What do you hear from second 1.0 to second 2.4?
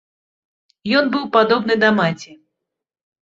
быў падобны да маці.